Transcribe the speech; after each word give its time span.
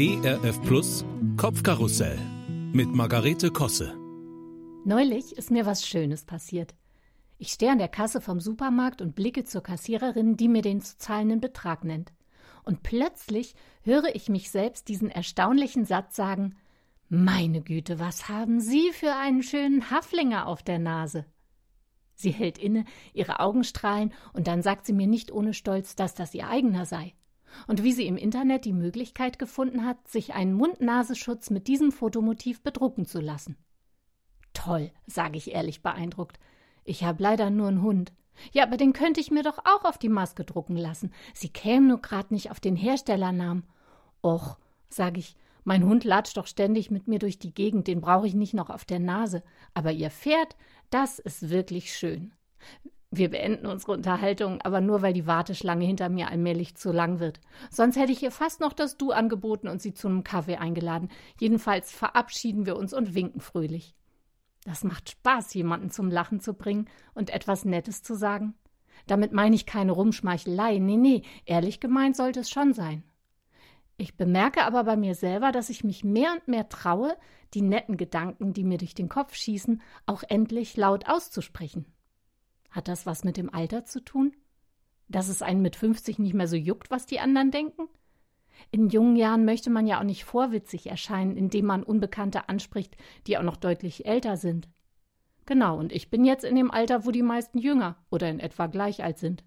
ERF 0.00 0.62
Plus 0.62 1.04
Kopfkarussell 1.36 2.20
mit 2.72 2.86
Margarete 2.94 3.50
Kosse. 3.50 3.98
Neulich 4.84 5.36
ist 5.36 5.50
mir 5.50 5.66
was 5.66 5.84
Schönes 5.84 6.24
passiert. 6.24 6.76
Ich 7.36 7.48
stehe 7.48 7.72
an 7.72 7.78
der 7.78 7.88
Kasse 7.88 8.20
vom 8.20 8.38
Supermarkt 8.38 9.02
und 9.02 9.16
blicke 9.16 9.42
zur 9.42 9.64
Kassiererin, 9.64 10.36
die 10.36 10.46
mir 10.46 10.62
den 10.62 10.82
zu 10.82 10.96
zahlenden 10.98 11.40
Betrag 11.40 11.82
nennt. 11.82 12.12
Und 12.62 12.84
plötzlich 12.84 13.56
höre 13.82 14.14
ich 14.14 14.28
mich 14.28 14.52
selbst 14.52 14.86
diesen 14.86 15.10
erstaunlichen 15.10 15.84
Satz 15.84 16.14
sagen: 16.14 16.54
Meine 17.08 17.60
Güte, 17.60 17.98
was 17.98 18.28
haben 18.28 18.60
Sie 18.60 18.92
für 18.92 19.16
einen 19.16 19.42
schönen 19.42 19.90
Haflinger 19.90 20.46
auf 20.46 20.62
der 20.62 20.78
Nase? 20.78 21.24
Sie 22.14 22.30
hält 22.30 22.58
inne, 22.58 22.84
ihre 23.14 23.40
Augen 23.40 23.64
strahlen, 23.64 24.14
und 24.32 24.46
dann 24.46 24.62
sagt 24.62 24.86
sie 24.86 24.92
mir 24.92 25.08
nicht 25.08 25.32
ohne 25.32 25.54
Stolz, 25.54 25.96
dass 25.96 26.14
das 26.14 26.34
ihr 26.34 26.46
eigener 26.46 26.86
sei. 26.86 27.14
Und 27.66 27.82
wie 27.82 27.92
sie 27.92 28.06
im 28.06 28.16
Internet 28.16 28.64
die 28.64 28.72
Möglichkeit 28.72 29.38
gefunden 29.38 29.84
hat, 29.84 30.08
sich 30.08 30.34
einen 30.34 30.54
Mund-Nasenschutz 30.54 31.50
mit 31.50 31.68
diesem 31.68 31.92
Fotomotiv 31.92 32.62
bedrucken 32.62 33.06
zu 33.06 33.20
lassen. 33.20 33.56
Toll, 34.52 34.90
sage 35.06 35.38
ich 35.38 35.52
ehrlich 35.52 35.82
beeindruckt. 35.82 36.38
Ich 36.84 37.04
habe 37.04 37.22
leider 37.22 37.50
nur 37.50 37.68
einen 37.68 37.82
Hund. 37.82 38.12
Ja, 38.52 38.64
aber 38.64 38.76
den 38.76 38.92
könnte 38.92 39.20
ich 39.20 39.30
mir 39.30 39.42
doch 39.42 39.58
auch 39.58 39.84
auf 39.84 39.98
die 39.98 40.08
Maske 40.08 40.44
drucken 40.44 40.76
lassen. 40.76 41.12
Sie 41.34 41.48
kämen 41.48 41.88
nur 41.88 42.00
grad 42.00 42.30
nicht 42.30 42.50
auf 42.50 42.60
den 42.60 42.76
Herstellernamen. 42.76 43.64
Och, 44.22 44.58
sage 44.88 45.20
ich, 45.20 45.36
mein 45.64 45.84
Hund 45.84 46.04
latscht 46.04 46.36
doch 46.36 46.46
ständig 46.46 46.90
mit 46.90 47.08
mir 47.08 47.18
durch 47.18 47.38
die 47.38 47.52
Gegend, 47.52 47.88
den 47.88 48.00
brauche 48.00 48.26
ich 48.26 48.34
nicht 48.34 48.54
noch 48.54 48.70
auf 48.70 48.84
der 48.84 49.00
Nase. 49.00 49.42
Aber 49.74 49.92
ihr 49.92 50.10
Pferd, 50.10 50.56
das 50.90 51.18
ist 51.18 51.50
wirklich 51.50 51.92
schön. 51.92 52.32
Wir 53.10 53.30
beenden 53.30 53.66
unsere 53.66 53.92
Unterhaltung, 53.92 54.60
aber 54.60 54.82
nur 54.82 55.00
weil 55.00 55.14
die 55.14 55.26
Warteschlange 55.26 55.86
hinter 55.86 56.10
mir 56.10 56.28
allmählich 56.28 56.76
zu 56.76 56.92
lang 56.92 57.20
wird. 57.20 57.40
Sonst 57.70 57.96
hätte 57.96 58.12
ich 58.12 58.22
ihr 58.22 58.30
fast 58.30 58.60
noch 58.60 58.74
das 58.74 58.98
Du 58.98 59.12
angeboten 59.12 59.68
und 59.68 59.80
sie 59.80 59.94
zu 59.94 60.08
einem 60.08 60.24
Kaffee 60.24 60.56
eingeladen. 60.56 61.08
Jedenfalls 61.40 61.90
verabschieden 61.90 62.66
wir 62.66 62.76
uns 62.76 62.92
und 62.92 63.14
winken 63.14 63.40
fröhlich. 63.40 63.94
Das 64.64 64.84
macht 64.84 65.08
Spaß, 65.08 65.54
jemanden 65.54 65.90
zum 65.90 66.10
Lachen 66.10 66.40
zu 66.40 66.52
bringen 66.52 66.88
und 67.14 67.30
etwas 67.30 67.64
Nettes 67.64 68.02
zu 68.02 68.14
sagen. 68.14 68.54
Damit 69.06 69.32
meine 69.32 69.56
ich 69.56 69.64
keine 69.64 69.92
Rumschmeichelei. 69.92 70.78
Nee, 70.78 70.96
nee, 70.98 71.22
ehrlich 71.46 71.80
gemeint 71.80 72.14
sollte 72.14 72.40
es 72.40 72.50
schon 72.50 72.74
sein. 72.74 73.04
Ich 73.96 74.16
bemerke 74.16 74.64
aber 74.64 74.84
bei 74.84 74.96
mir 74.96 75.14
selber, 75.14 75.50
dass 75.50 75.70
ich 75.70 75.82
mich 75.82 76.04
mehr 76.04 76.32
und 76.32 76.46
mehr 76.46 76.68
traue, 76.68 77.16
die 77.54 77.62
netten 77.62 77.96
Gedanken, 77.96 78.52
die 78.52 78.64
mir 78.64 78.76
durch 78.76 78.94
den 78.94 79.08
Kopf 79.08 79.34
schießen, 79.34 79.80
auch 80.04 80.22
endlich 80.28 80.76
laut 80.76 81.08
auszusprechen. 81.08 81.86
Hat 82.70 82.88
das 82.88 83.06
was 83.06 83.24
mit 83.24 83.36
dem 83.36 83.52
Alter 83.52 83.84
zu 83.84 84.00
tun? 84.00 84.34
Dass 85.08 85.28
es 85.28 85.42
einen 85.42 85.62
mit 85.62 85.76
50 85.76 86.18
nicht 86.18 86.34
mehr 86.34 86.48
so 86.48 86.56
juckt, 86.56 86.90
was 86.90 87.06
die 87.06 87.20
anderen 87.20 87.50
denken? 87.50 87.88
In 88.70 88.88
jungen 88.88 89.16
Jahren 89.16 89.44
möchte 89.44 89.70
man 89.70 89.86
ja 89.86 90.00
auch 90.00 90.04
nicht 90.04 90.24
vorwitzig 90.24 90.88
erscheinen, 90.88 91.36
indem 91.36 91.66
man 91.66 91.82
Unbekannte 91.82 92.48
anspricht, 92.48 92.96
die 93.26 93.38
auch 93.38 93.42
noch 93.42 93.56
deutlich 93.56 94.06
älter 94.06 94.36
sind. 94.36 94.68
Genau, 95.46 95.78
und 95.78 95.92
ich 95.92 96.10
bin 96.10 96.24
jetzt 96.24 96.44
in 96.44 96.56
dem 96.56 96.70
Alter, 96.70 97.06
wo 97.06 97.10
die 97.10 97.22
meisten 97.22 97.58
jünger 97.58 97.96
oder 98.10 98.28
in 98.28 98.40
etwa 98.40 98.66
gleich 98.66 99.02
alt 99.02 99.18
sind. 99.18 99.44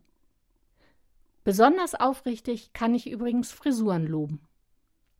Besonders 1.43 1.95
aufrichtig 1.95 2.73
kann 2.73 2.95
ich 2.95 3.09
übrigens 3.09 3.51
Frisuren 3.51 4.07
loben. 4.07 4.41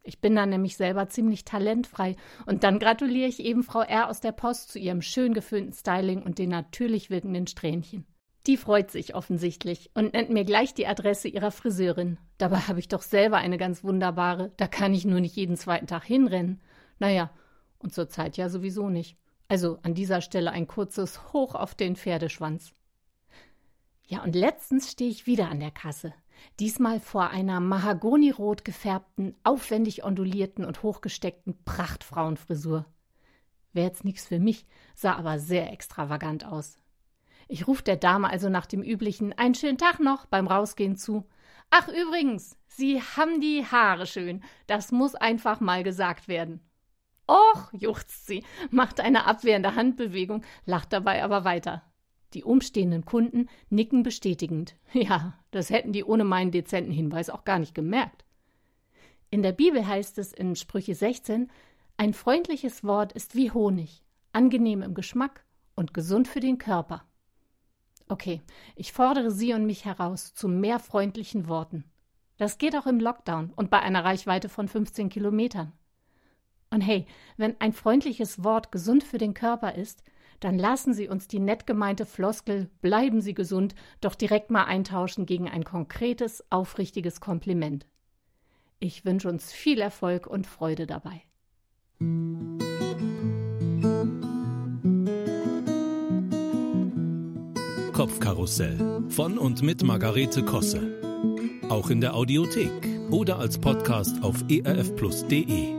Ich 0.04 0.20
bin 0.20 0.36
da 0.36 0.46
nämlich 0.46 0.78
selber 0.78 1.10
ziemlich 1.10 1.46
talentfrei 1.46 2.16
und 2.46 2.64
dann 2.64 2.80
gratuliere 2.80 3.28
ich 3.28 3.40
eben 3.40 3.64
Frau 3.64 3.82
R. 3.82 4.10
aus 4.10 4.20
der 4.20 4.32
Post 4.32 4.72
zu 4.72 4.80
ihrem 4.80 5.02
schön 5.02 5.34
geföhnten 5.34 5.74
Styling 5.74 6.24
und 6.24 6.40
den 6.40 6.50
natürlich 6.50 7.10
wirkenden 7.10 7.48
Strähnchen. 7.48 8.06
Die 8.48 8.58
freut 8.58 8.90
sich 8.90 9.14
offensichtlich 9.14 9.92
und 9.94 10.14
nennt 10.14 10.32
mir 10.32 10.44
gleich 10.44 10.74
die 10.74 10.88
Adresse 10.88 11.28
ihrer 11.28 11.52
Friseurin. 11.52 12.18
Dabei 12.40 12.58
habe 12.58 12.80
ich 12.80 12.88
doch 12.88 13.04
selber 13.04 13.38
eine 13.38 13.58
ganz 13.58 13.84
wunderbare, 13.84 14.52
da 14.58 14.68
kann 14.68 14.96
ich 14.96 15.06
nur 15.06 15.20
nicht 15.20 15.36
jeden 15.36 15.58
zweiten 15.58 15.86
Tag 15.86 16.04
hinrennen. 16.04 16.60
Naja, 16.98 17.30
und 17.78 17.94
zur 17.94 18.10
Zeit 18.10 18.38
ja 18.38 18.50
sowieso 18.50 18.90
nicht. 18.90 19.18
Also 19.48 19.78
an 19.84 19.94
dieser 19.94 20.22
Stelle 20.22 20.52
ein 20.52 20.68
kurzes 20.68 21.34
Hoch 21.34 21.54
auf 21.54 21.76
den 21.76 21.96
Pferdeschwanz. 21.96 22.74
Ja, 24.08 24.24
und 24.24 24.36
letztens 24.36 24.92
stehe 24.92 25.10
ich 25.10 25.28
wieder 25.28 25.50
an 25.50 25.60
der 25.60 25.72
Kasse. 25.72 26.14
Diesmal 26.60 27.00
vor 27.00 27.30
einer 27.30 27.60
mahagonirot 27.60 28.66
gefärbten, 28.66 29.36
aufwendig 29.44 30.04
ondulierten 30.04 30.66
und 30.66 30.84
hochgesteckten 30.84 31.64
Prachtfrauenfrisur. 31.64 32.86
Wäre 33.74 33.88
jetzt 33.88 34.04
nichts 34.04 34.28
für 34.28 34.40
mich, 34.40 34.66
sah 34.96 35.16
aber 35.16 35.40
sehr 35.40 35.72
extravagant 35.72 36.46
aus. 36.46 36.78
Ich 37.48 37.68
rufe 37.68 37.84
der 37.84 37.98
Dame 37.98 38.30
also 38.30 38.50
nach 38.50 38.66
dem 38.66 38.84
üblichen 38.84 39.34
Einen 39.34 39.56
schönen 39.56 39.78
Tag 39.78 40.00
noch 40.00 40.26
beim 40.26 40.48
Rausgehen 40.48 40.96
zu. 40.96 41.28
Ach, 41.70 41.88
übrigens, 41.88 42.58
Sie 42.68 43.02
haben 43.02 43.42
die 43.42 43.66
Haare 43.66 44.08
schön. 44.08 44.44
Das 44.68 44.92
muss 44.92 45.16
einfach 45.16 45.60
mal 45.60 45.84
gesagt 45.84 46.28
werden. 46.28 46.62
Och, 47.28 47.72
juchzt 47.74 48.28
sie, 48.28 48.44
macht 48.72 49.00
eine 49.00 49.26
abwehrende 49.26 49.76
Handbewegung, 49.76 50.44
lacht 50.66 50.92
dabei 50.92 51.24
aber 51.24 51.44
weiter. 51.44 51.84
Die 52.34 52.44
umstehenden 52.44 53.06
Kunden 53.06 53.50
nicken 53.70 54.04
bestätigend. 54.04 54.76
Ja, 54.94 55.38
das 55.52 55.70
hätten 55.70 55.94
die 55.94 56.04
ohne 56.04 56.24
meinen 56.24 56.52
dezenten 56.52 56.92
Hinweis 56.92 57.30
auch 57.30 57.44
gar 57.44 57.60
nicht 57.60 57.76
gemerkt. 57.76 58.26
In 59.30 59.44
der 59.44 59.54
Bibel 59.54 59.88
heißt 59.88 60.18
es 60.18 60.34
in 60.34 60.56
Sprüche 60.56 60.96
16, 60.96 61.50
ein 61.98 62.14
freundliches 62.14 62.84
Wort 62.84 63.14
ist 63.14 63.36
wie 63.36 63.52
Honig, 63.52 64.04
angenehm 64.34 64.82
im 64.82 64.94
Geschmack 64.94 65.46
und 65.76 65.94
gesund 65.94 66.28
für 66.28 66.40
den 66.40 66.58
Körper. 66.58 67.06
Okay, 68.10 68.42
ich 68.76 68.92
fordere 68.92 69.32
Sie 69.32 69.54
und 69.54 69.66
mich 69.66 69.86
heraus 69.86 70.34
zu 70.34 70.50
mehr 70.50 70.80
freundlichen 70.80 71.48
Worten. 71.48 71.86
Das 72.38 72.58
geht 72.58 72.76
auch 72.76 72.88
im 72.88 73.00
Lockdown 73.00 73.54
und 73.56 73.70
bei 73.70 73.80
einer 73.80 74.04
Reichweite 74.04 74.50
von 74.50 74.68
15 74.68 75.10
Kilometern. 75.10 75.72
Und 76.72 76.82
hey, 76.82 77.06
wenn 77.38 77.56
ein 77.62 77.72
freundliches 77.72 78.44
Wort 78.44 78.72
gesund 78.72 79.04
für 79.04 79.18
den 79.18 79.34
Körper 79.34 79.76
ist, 79.76 80.04
dann 80.42 80.58
lassen 80.58 80.94
Sie 80.94 81.08
uns 81.08 81.28
die 81.28 81.40
nett 81.40 81.66
gemeinte 81.66 82.06
Floskel 82.06 82.70
Bleiben 82.82 83.22
Sie 83.22 83.34
gesund 83.34 83.76
doch 84.02 84.16
direkt 84.16 84.52
mal 84.52 84.66
eintauschen 84.66 85.26
gegen 85.26 85.48
ein 85.48 85.64
konkretes, 85.64 86.44
aufrichtiges 86.50 87.22
Kompliment. 87.22 87.86
Ich 88.80 89.06
wünsche 89.06 89.30
uns 89.30 89.54
viel 89.54 89.80
Erfolg 89.80 90.28
und 90.28 90.48
Freude 90.48 90.88
dabei. 90.88 91.22
Kopfkarussell 97.94 99.04
von 99.10 99.38
und 99.38 99.62
mit 99.62 99.84
Margarete 99.84 100.44
Kosse. 100.44 101.00
Auch 101.70 101.92
in 101.92 102.02
der 102.02 102.16
Audiothek 102.16 102.72
oder 103.12 103.38
als 103.38 103.60
Podcast 103.60 104.24
auf 104.24 104.44
erfplus.de. 104.50 105.76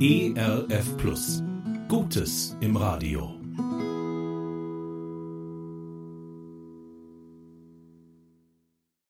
ERF 0.00 0.96
Plus. 0.96 1.44
Gutes 1.88 2.56
im 2.60 2.76
Radio. 2.76 3.43